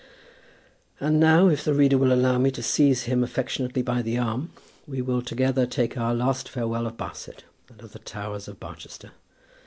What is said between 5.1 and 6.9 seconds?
together take our last farewell